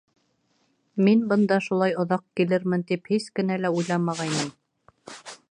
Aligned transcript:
Мин 1.07 1.19
бында 1.33 1.59
шулай 1.65 1.93
оҙаҡ 2.05 2.23
килермен 2.41 2.87
тип 2.93 3.13
һис 3.13 3.29
кенә 3.41 3.59
лә 3.67 3.73
уйламағайным 3.83 4.53